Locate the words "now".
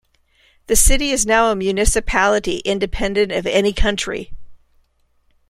1.27-1.51